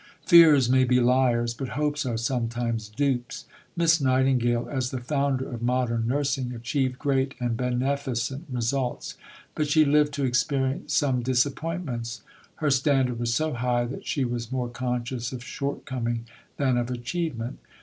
Fears 0.25 0.67
may 0.67 0.83
be 0.83 0.99
liars, 0.99 1.53
but 1.53 1.69
hopes 1.77 2.07
are 2.07 2.17
sometimes 2.17 2.89
dupes. 2.89 3.45
Miss 3.77 4.01
Nightingale, 4.01 4.67
as 4.67 4.89
the 4.89 4.99
founder 4.99 5.47
of 5.53 5.61
modern 5.61 6.07
nursing, 6.07 6.53
achieved 6.53 6.97
great 6.97 7.35
and 7.39 7.55
beneficent 7.55 8.45
results, 8.51 9.13
but 9.53 9.67
she 9.67 9.85
lived 9.85 10.13
to 10.15 10.25
experience 10.25 10.95
some 10.95 11.21
disappointments. 11.21 12.23
Her 12.55 12.71
standard 12.71 13.19
was 13.19 13.31
so 13.31 13.53
high 13.53 13.85
that 13.85 14.07
she 14.07 14.25
was 14.25 14.51
more 14.51 14.69
conscious 14.69 15.31
of 15.31 15.43
shortcoming 15.43 16.25
than 16.57 16.77
of 16.77 16.89
achievement. 16.89 17.59